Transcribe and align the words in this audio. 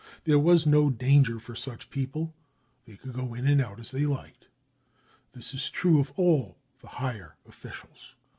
There 0.23 0.39
was 0.39 0.65
no 0.65 0.89
danger 0.89 1.39
for 1.39 1.55
such 1.55 1.91
people; 1.91 2.33
they 2.85 2.95
could 2.97 3.13
go 3.13 3.35
in 3.35 3.45
and 3.45 3.61
out 3.61 3.79
as 3.79 3.91
they 3.91 4.07
lilted. 4.07 4.47
This 5.33 5.53
is 5.53 5.69
true 5.69 5.99
of 5.99 6.11
all 6.17 6.57
the 6.79 6.87
higher 6.87 7.35
pfficials. 7.47 8.15